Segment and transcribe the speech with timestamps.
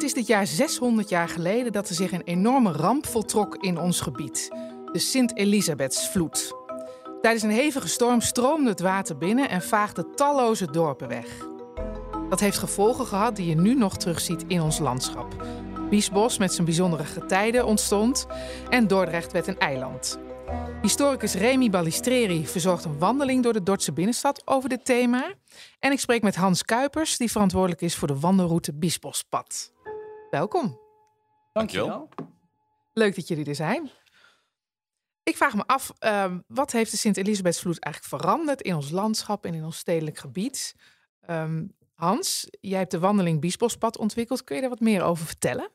[0.00, 3.78] Het is dit jaar 600 jaar geleden dat er zich een enorme ramp voltrok in
[3.78, 4.48] ons gebied.
[4.92, 6.52] De Sint-Elisabethsvloed.
[7.20, 11.26] Tijdens een hevige storm stroomde het water binnen en vaagde talloze dorpen weg.
[12.28, 15.46] Dat heeft gevolgen gehad die je nu nog terugziet in ons landschap.
[15.90, 18.26] Biesbos met zijn bijzondere getijden ontstond
[18.70, 20.18] en Dordrecht werd een eiland.
[20.82, 25.34] Historicus Remy Balistreri verzorgt een wandeling door de Dordtse binnenstad over dit thema.
[25.78, 29.72] En ik spreek met Hans Kuipers, die verantwoordelijk is voor de wandelroute Biesbospad.
[30.30, 30.78] Welkom.
[31.52, 32.08] Dankjewel.
[32.92, 33.90] Leuk dat jullie er zijn.
[35.22, 39.54] Ik vraag me af, uh, wat heeft de Sint-Elisabethsvloed eigenlijk veranderd in ons landschap en
[39.54, 40.74] in ons stedelijk gebied?
[41.30, 44.44] Um, Hans, jij hebt de wandeling Biesbospad ontwikkeld.
[44.44, 45.70] Kun je daar wat meer over vertellen?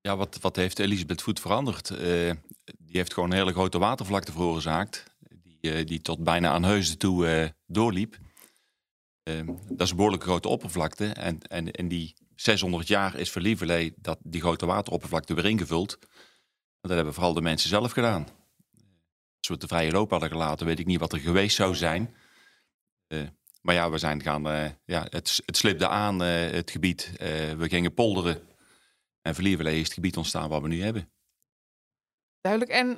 [0.00, 1.90] Ja, wat, wat heeft Elisabeth Voet veranderd?
[1.90, 1.98] Uh,
[2.64, 5.04] die heeft gewoon een hele grote watervlakte veroorzaakt.
[5.42, 8.18] Die, uh, die tot bijna aan Heusden toe uh, doorliep.
[9.22, 11.06] Ehm, dat is een behoorlijk grote oppervlakte.
[11.06, 15.98] En, en, en die 600 jaar is voor Lieverlee dat die grote wateroppervlakte weer ingevuld.
[16.80, 18.22] Dat hebben vooral de mensen zelf gedaan.
[19.38, 21.74] Als we het de vrije loop hadden gelaten, weet ik niet wat er geweest zou
[21.74, 22.14] zijn.
[23.60, 24.42] maar ja, we zijn gaan,
[24.84, 27.12] ja, het, het slipte aan, het gebied.
[27.56, 28.42] we gingen polderen.
[29.22, 31.10] En voor Lieverlee is het gebied ontstaan wat we nu hebben.
[32.40, 32.72] Duidelijk.
[32.72, 32.88] En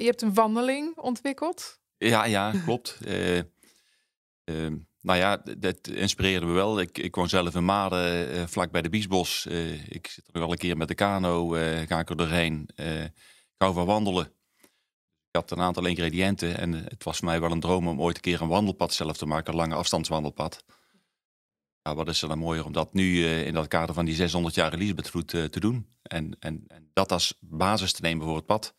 [0.00, 1.80] je hebt een wandeling ontwikkeld?
[1.98, 2.98] Ja, ja, klopt.
[3.06, 3.40] uh,
[5.00, 6.80] nou ja, dat inspireerde me wel.
[6.80, 9.46] Ik, ik woon zelf in Maden, vlak bij de Biesbos.
[9.88, 11.48] ik zit er wel een keer met de kano,
[11.86, 12.68] ga ik er doorheen.
[12.74, 14.32] ik hou van wandelen.
[15.30, 18.16] Ik had een aantal ingrediënten en het was voor mij wel een droom om ooit
[18.16, 20.64] een keer een wandelpad zelf te maken, een lange afstandswandelpad.
[21.82, 24.14] Ja, wat is er dan mooier om dat nu uh, in dat kader van die
[24.14, 25.86] 600 jaar Elisabethvloed uh, te doen.
[26.02, 28.74] En, en, en, dat als basis te nemen voor het pad.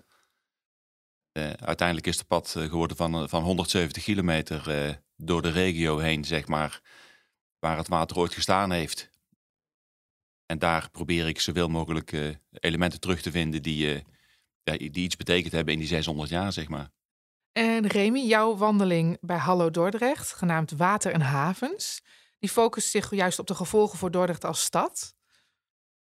[1.34, 4.62] Uh, uiteindelijk is het pad geworden van, van 170 kilometer
[5.22, 6.82] door de regio heen, zeg maar,
[7.60, 9.10] waar het water ooit gestaan heeft.
[10.46, 14.04] En daar probeer ik zoveel mogelijk elementen terug te vinden die,
[14.64, 16.92] ja, die iets betekend hebben in die 600 jaar, zeg maar.
[17.52, 22.02] En Remy, jouw wandeling bij Hallo Dordrecht, genaamd Water en Havens,
[22.40, 25.16] die focust zich juist op de gevolgen voor Dordrecht als stad.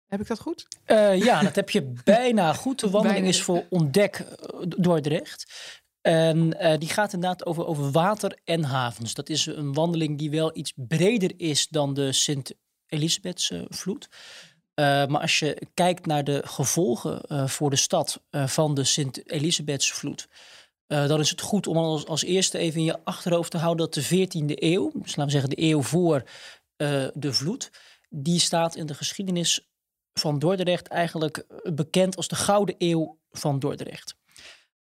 [0.07, 0.67] Heb ik dat goed?
[0.87, 2.81] Uh, ja, dat heb je bijna goed.
[2.81, 5.53] De wandeling is voor Ontdek eh, Dordrecht.
[6.01, 9.15] En uh, die gaat inderdaad over, over water en havens.
[9.15, 14.09] Dat is een wandeling die wel iets breder is dan de Sint-Elisabethsvloed.
[14.11, 20.29] Uh, maar als je kijkt naar de gevolgen voor de stad van de Sint-Elisabethsvloed,
[20.87, 23.95] dan is het goed om als, als eerste even in je achterhoofd te houden dat
[23.95, 26.23] de 14e eeuw, dus laten we zeggen de eeuw voor
[27.15, 27.71] de vloed,
[28.09, 29.71] die staat in de geschiedenis
[30.13, 34.19] van Dordrecht eigenlijk bekend als de Gouden Eeuw van Dordrecht.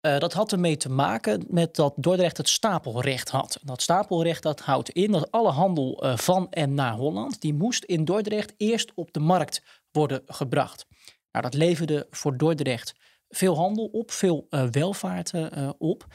[0.06, 3.59] Uh, dat had ermee te maken met dat Dordrecht het stapelrecht had.
[3.62, 7.84] Dat stapelrecht dat houdt in dat alle handel uh, van en naar Holland, die moest
[7.84, 10.87] in Dordrecht eerst op de markt worden gebracht.
[11.31, 12.94] Nou, dat leverde voor Dordrecht
[13.28, 15.32] veel handel op, veel uh, welvaart
[15.78, 16.06] op.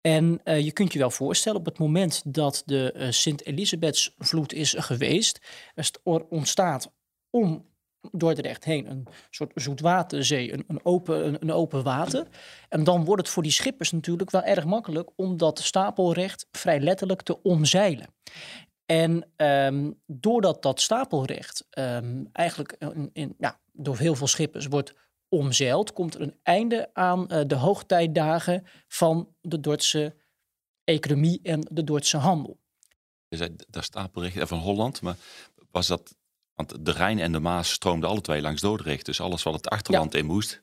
[0.00, 5.40] En je kunt je wel voorstellen, op het moment dat de Sint-Elisabethsvloed is geweest,
[5.74, 6.92] er ontstaat
[7.30, 7.73] om
[8.12, 12.26] Dordrecht heen een soort zoetwaterzee, een, een, open, een, open water.
[12.68, 16.80] En dan wordt het voor die schippers natuurlijk wel erg makkelijk om dat stapelrecht vrij
[16.80, 18.06] letterlijk te omzeilen.
[18.86, 24.94] En um, doordat dat stapelrecht um, eigenlijk in, in, ja, door heel veel schippers wordt
[25.28, 30.14] omzeilt, komt er een einde aan uh, de hoogtijdagen van de Dordtse
[30.84, 32.58] economie en de Dordtse handel.
[33.28, 35.16] Zei, daar stapelrecht van Holland, maar
[35.70, 36.16] was dat,
[36.54, 39.68] want de Rijn en de Maas stroomden alle twee langs Dordrecht, dus alles wat het
[39.68, 40.18] achterland ja.
[40.18, 40.62] in moest,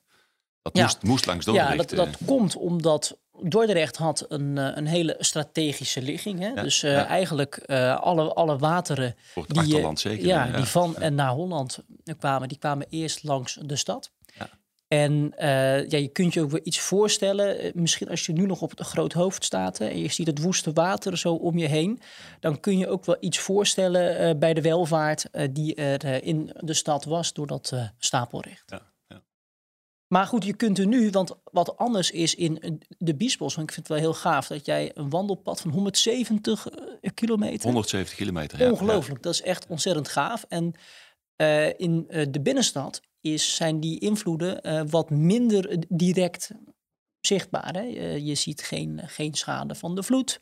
[0.61, 0.83] dat ja.
[0.83, 1.71] moest, moest langs Dordrecht.
[1.71, 2.27] Ja, dat, dat uh.
[2.27, 6.39] komt omdat Dordrecht had een, een hele strategische ligging.
[6.39, 6.47] Hè?
[6.47, 7.05] Ja, dus uh, ja.
[7.05, 10.25] eigenlijk uh, alle, alle wateren Voor het die, achterland zeker.
[10.25, 11.79] Ja, die van en naar Holland
[12.17, 14.11] kwamen, die kwamen eerst langs de stad.
[14.91, 17.71] En uh, ja, je kunt je ook weer iets voorstellen.
[17.75, 20.41] Misschien als je nu nog op het groot hoofd staat hè, en je ziet het
[20.41, 21.99] woeste water zo om je heen.
[22.39, 26.51] Dan kun je ook wel iets voorstellen uh, bij de welvaart uh, die er in
[26.59, 28.63] de stad was door dat stapelrecht.
[28.65, 29.21] Ja, ja.
[30.07, 33.55] Maar goed, je kunt er nu, want wat anders is in de Biesbos.
[33.55, 36.67] Want ik vind het wel heel gaaf dat jij een wandelpad van 170
[37.13, 37.63] kilometer.
[37.63, 38.71] 170 kilometer, ja.
[38.71, 40.45] Ongelooflijk, dat is echt ontzettend gaaf.
[40.47, 40.73] En
[41.77, 46.51] in de binnenstad is, zijn die invloeden uh, wat minder direct
[47.19, 47.73] zichtbaar.
[47.73, 47.83] Hè?
[47.83, 50.39] Uh, je ziet geen, geen schade van de vloed.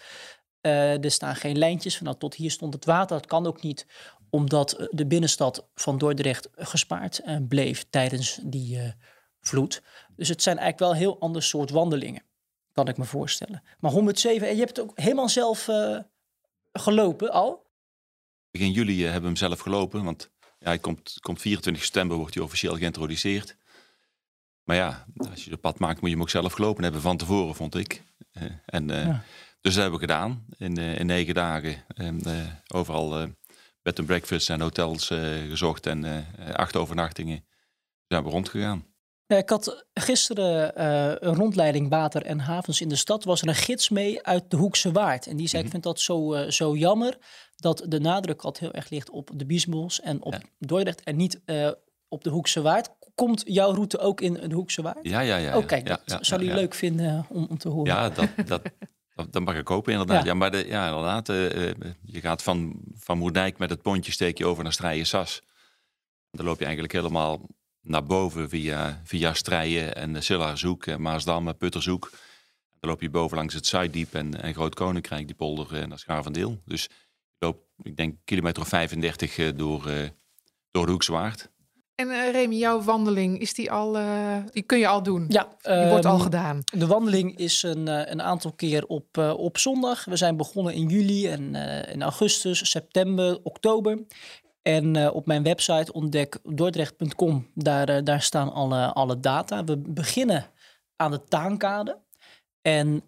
[0.61, 3.17] Uh, er staan geen lijntjes van nou, tot hier stond het water.
[3.17, 3.85] Dat kan ook niet,
[4.29, 8.79] omdat de binnenstad van Dordrecht gespaard bleef tijdens die
[9.41, 9.81] vloed.
[10.15, 12.23] Dus het zijn eigenlijk wel heel ander soort wandelingen,
[12.71, 13.63] kan ik me voorstellen.
[13.79, 15.67] Maar 107, en je hebt het ook helemaal zelf
[16.73, 17.67] gelopen al?
[18.51, 22.33] Begin juli hebben we hem zelf gelopen, want Ja, hij komt, komt 24 september, wordt
[22.33, 23.56] hij officieel geïntroduceerd.
[24.63, 27.17] Maar ja, als je de pad maakt, moet je hem ook zelf gelopen hebben van
[27.17, 28.03] tevoren, vond ik.
[28.33, 29.23] Uh, en, ja.
[29.61, 31.85] Dus dat hebben we gedaan in, in negen dagen.
[31.88, 32.21] En,
[32.67, 33.27] overal
[33.81, 35.07] bed and breakfast en hotels
[35.50, 37.45] gezocht en acht overnachtingen
[38.07, 38.88] zijn we rondgegaan.
[39.37, 43.23] Ik had gisteren uh, een rondleiding water en havens in de stad.
[43.23, 45.27] Was er een gids mee uit de Hoekse Waard.
[45.27, 45.71] En die zei, ik mhm.
[45.71, 47.17] vind dat zo, uh, zo jammer
[47.55, 50.41] dat de nadruk altijd heel erg ligt op de Biesbos en op ja.
[50.59, 51.71] Dordrecht en niet uh,
[52.07, 52.89] op de Hoekse Waard.
[53.15, 54.99] Komt jouw route ook in de Hoekse Waard?
[55.01, 55.63] Ja, ja, ja.
[55.67, 57.93] Ja, dat zou hij leuk vinden om, om, te horen.
[57.93, 58.61] Ja, dat, dat,
[59.29, 60.25] dat, mag ik hopen inderdaad.
[60.25, 61.27] Ja, maar de, ja, inderdaad,
[62.01, 65.41] je gaat van, van Moerdijk met het pontje steek je over naar Strijen-Sas.
[66.31, 67.47] Dan loop je eigenlijk helemaal
[67.81, 72.11] naar boven via, via Strijen en Sillaarzoek, en Maasdam en Putterzoek.
[72.79, 75.99] Dan loop je boven langs het Zuiddiep en, en Groot Koninkrijk, die polder eh, naar
[75.99, 76.61] Schavendeel.
[76.65, 76.89] Dus je
[77.45, 80.07] loopt, ik denk, kilometer of 35 eh, door, uh,
[80.71, 81.49] door de Hoekswaard.
[81.95, 85.25] En uh, Remy, jouw wandeling, is die al, uh, die kun je al doen?
[85.27, 85.47] Ja.
[85.61, 86.61] Die wordt al ehm, gedaan.
[86.73, 90.05] De wandeling is een, een aantal keer op, op zondag.
[90.05, 91.55] We zijn begonnen in juli en
[91.93, 93.99] in augustus, september, oktober.
[94.61, 99.63] En uh, op mijn website ontdekdordrecht.com, daar, uh, daar staan alle, alle data.
[99.63, 100.45] We beginnen
[100.95, 101.97] aan de taankade.
[102.61, 103.00] En uh,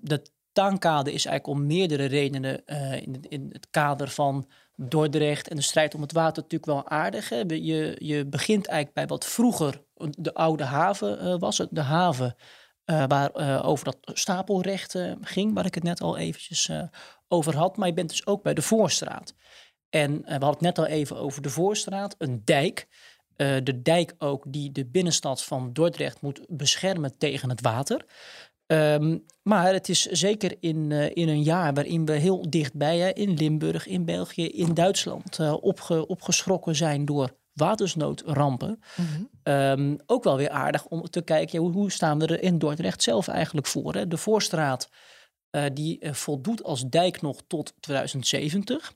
[0.00, 2.64] de taankade is eigenlijk om meerdere redenen
[3.04, 7.28] in, in het kader van Dordrecht en de strijd om het water natuurlijk wel aardig.
[7.28, 11.62] Je, je begint eigenlijk bij wat vroeger de oude haven was.
[11.70, 12.36] De haven
[12.84, 16.70] waar over dat stapelrecht ging, waar ik het net al eventjes
[17.28, 17.76] over had.
[17.76, 19.34] Maar je bent dus ook bij de Voorstraat.
[19.94, 22.86] En uh, we hadden het net al even over de Voorstraat, een dijk.
[23.36, 28.04] Uh, de dijk ook die de binnenstad van Dordrecht moet beschermen tegen het water.
[28.66, 33.34] Um, maar het is zeker in, uh, in een jaar waarin we heel dichtbij, in
[33.34, 38.80] Limburg, in België, in Duitsland, opge, opgeschrokken zijn door watersnoodrampen.
[38.96, 39.52] Mm -hmm.
[39.52, 43.02] um, ook wel weer aardig om te kijken, hoe, hoe staan we er in Dordrecht
[43.02, 43.94] zelf eigenlijk voor?
[43.94, 44.08] Hè?
[44.08, 44.88] De Voorstraat
[45.72, 48.94] die voldoet als dijk nog tot 2070.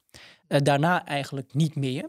[0.49, 2.09] Uh, daarna eigenlijk niet meer.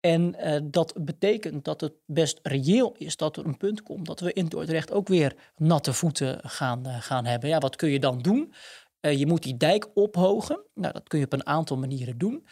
[0.00, 0.36] En
[0.70, 4.46] dat betekent dat het best reëel is dat er een punt komt dat we in
[4.46, 7.48] Dordrecht ook weer natte voeten gaan, gaan hebben.
[7.48, 8.52] Ja, wat kun je dan doen?
[9.00, 10.62] je moet die dijk ophogen.
[10.74, 12.46] Nou, dat kun je op een aantal manieren doen.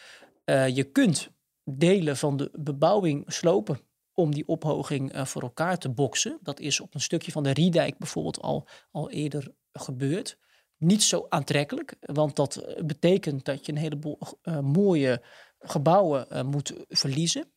[0.75, 1.31] je kunt
[1.65, 3.81] delen van de bebouwing slopen
[4.15, 6.39] om die ophoging voor elkaar te boksen.
[6.43, 10.39] Dat is op een stukje van de Riedijk bijvoorbeeld al, al eerder gebeurd
[10.79, 11.97] niet zo aantrekkelijk.
[12.01, 15.23] Want dat betekent dat je een heleboel uh, mooie
[15.59, 17.53] gebouwen uh, moet verliezen.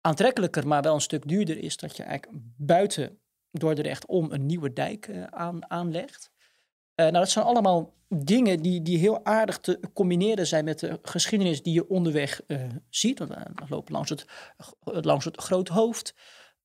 [0.00, 3.20] Aantrekkelijker, maar wel een stuk duurder is dat je eigenlijk buiten
[3.50, 6.30] Dordrecht om een nieuwe dijk aan, aanlegt.
[6.94, 11.62] nou, dat zijn allemaal dingen die, die heel aardig te combineren zijn met de geschiedenis
[11.62, 12.40] die je onderweg
[12.88, 13.18] ziet.
[13.18, 14.24] We lopen langs het,
[14.80, 16.14] langs het Grote Hoofd,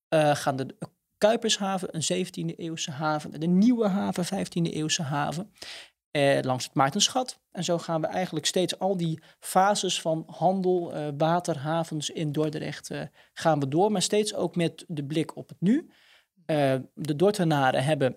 [0.10, 0.76] gaan de
[1.18, 5.52] Kuipershaven, een 17e eeuwse haven, de Nieuwe Haven, 15e eeuwse haven
[6.12, 7.40] eh, langs het Maartenschat.
[7.52, 12.90] En zo gaan we eigenlijk steeds al die fases van handel, eh, waterhavens in Dordrecht
[12.90, 13.02] eh,
[13.34, 13.92] gaan we door.
[13.92, 15.90] Maar steeds ook met de blik op het nu.
[16.48, 18.16] Eh, de Dordtenaren hebben,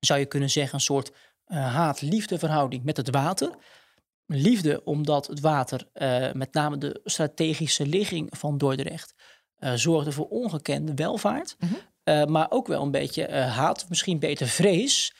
[0.00, 1.12] zou je kunnen zeggen, een soort
[1.44, 3.56] eh, haat-liefde verhouding met het water.
[4.26, 9.14] Liefde omdat het water, eh, met name de strategische ligging van Dordrecht,
[9.74, 11.56] zorgde voor ongekende welvaart.
[11.58, 11.74] Mhm.
[12.06, 15.14] Maar ook wel een beetje haat, misschien beter vrees.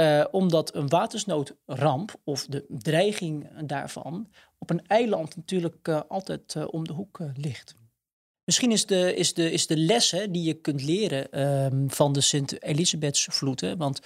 [0.00, 6.92] Uh, omdat een watersnoodramp of de dreiging daarvan op een eiland natuurlijk altijd om de
[6.92, 7.74] hoek ligt.
[8.44, 12.20] Misschien is de, is de, is de les die je kunt leren ehm, van de
[12.20, 13.60] Sint-Elisabethsvloed.
[13.76, 14.00] Want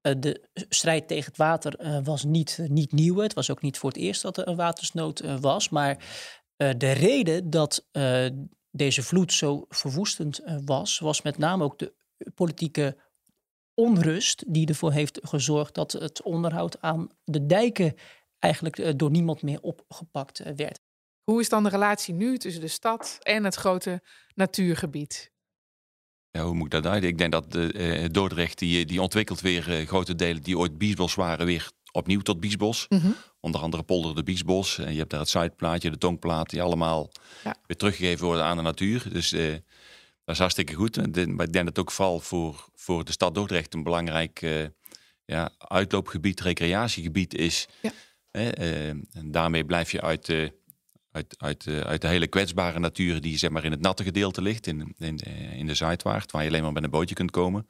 [0.00, 3.16] de strijd tegen het water was niet, niet nieuw.
[3.16, 5.68] Het was ook niet voor het eerst dat er een watersnood was.
[5.68, 6.04] Maar
[6.56, 7.86] de reden dat
[8.76, 11.94] deze vloed zo verwoestend was, was met name ook de
[12.34, 12.96] politieke
[13.74, 17.94] onrust die ervoor heeft gezorgd dat het onderhoud aan de dijken
[18.38, 20.80] eigenlijk eh, door niemand meer opgepakt eh, werd.
[21.24, 24.02] Hoe is dan de relatie nu tussen de stad en het grote
[24.34, 25.32] natuurgebied?
[26.30, 27.04] Ja, hoe moet ik dat uit?
[27.04, 30.78] Ik denk dat de, uh, Dordrecht die, die ontwikkelt weer uh, grote delen die ooit
[30.78, 32.86] Biesbos waren, weer opnieuw tot Biesbos.
[32.88, 34.78] Mm Onder andere polder de Biesbos.
[34.78, 37.10] En je hebt daar het Zuidplaatje, de Tongplaat, die allemaal
[37.44, 37.56] ja.
[37.66, 39.06] weer teruggegeven worden aan de natuur.
[39.12, 39.34] Dus
[40.26, 41.16] dat is hartstikke goed.
[41.26, 44.64] Maar ik denk dat ook vooral voor, voor de stad Dordrecht een belangrijk uh,
[45.24, 47.68] ja, uitloopgebied, recreatiegebied is.
[47.80, 47.92] Ja.
[48.32, 50.28] Uh, en daarmee blijf je uit,
[51.10, 54.66] uit, uit, uit de hele kwetsbare natuur die zeg maar, in het natte gedeelte ligt,
[54.66, 55.18] in, in,
[55.56, 57.68] in de Zuidwaard, waar je alleen maar met een bootje kunt komen.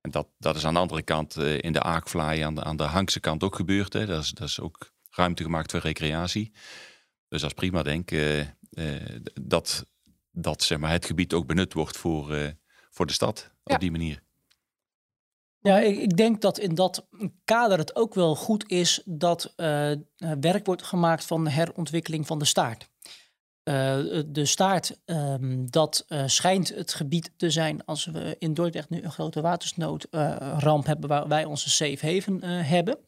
[0.00, 2.82] En dat, dat is aan de andere kant in de Aakvlaai, aan de, aan de
[2.82, 3.92] Hangse kant ook gebeurd.
[3.92, 4.06] Hè.
[4.06, 6.52] Dat, is, dat is ook ruimte gemaakt voor recreatie.
[7.28, 8.54] Dus dat is prima, denk ik.
[9.42, 9.84] dat,
[10.30, 12.54] dat zeg maar, het gebied ook benut wordt voor,
[12.90, 14.22] voor de stad op die manier.
[15.60, 17.06] Ja, ik, ik, denk dat in dat
[17.44, 19.92] kader het ook wel goed is dat uh,
[20.40, 22.90] werk wordt gemaakt van de herontwikkeling van de staart.
[23.68, 28.90] Uh, de staart, um, dat uh, schijnt het gebied te zijn als we in Dordrecht
[28.90, 32.98] nu een grote watersnoodramp hebben waar wij onze safe haven hebben.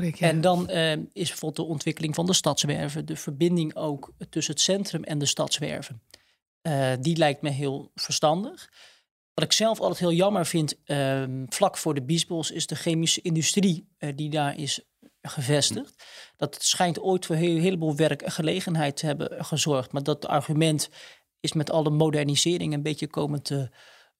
[0.00, 0.28] Ik, ja.
[0.28, 0.70] En dan
[1.12, 5.26] is bijvoorbeeld de ontwikkeling van de stadswerven, de verbinding ook tussen het centrum en de
[5.26, 6.02] stadswerven.
[7.00, 8.68] die lijkt me heel verstandig.
[9.36, 13.22] Wat ik zelf altijd heel jammer vind, uh, vlak voor de Biesbos, is de chemische
[13.22, 14.80] industrie uh, die daar is
[15.28, 16.04] gevestigd.
[16.36, 19.92] Dat schijnt ooit voor een heleboel werk en gelegenheid te hebben gezorgd.
[19.92, 20.88] Maar dat argument
[21.40, 23.70] is met alle modernisering een beetje komen te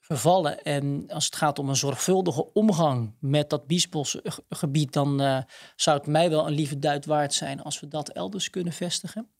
[0.01, 0.63] vervallen.
[0.63, 5.39] En als het gaat om een zorgvuldige omgang met dat Biesbosgebied, dan uh,
[5.77, 9.31] zou het mij wel een lieve duit waard zijn als we dat elders kunnen vestigen.